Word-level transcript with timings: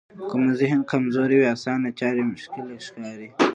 که 0.29 0.35
مو 0.41 0.49
ذهن 0.61 0.79
کمزوری 0.91 1.35
وي 1.37 1.47
اسانه 1.55 1.89
چارې 1.99 2.23
مشکله 2.33 2.73
ښکاري. 2.87 3.29